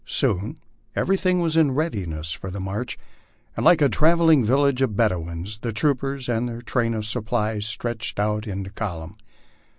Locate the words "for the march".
2.31-2.97